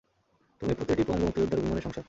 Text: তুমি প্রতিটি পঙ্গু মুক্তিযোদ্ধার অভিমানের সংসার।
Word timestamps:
তুমি 0.61 0.73
প্রতিটি 0.73 1.03
পঙ্গু 1.07 1.23
মুক্তিযোদ্ধার 1.25 1.59
অভিমানের 1.59 1.83
সংসার। 1.83 1.99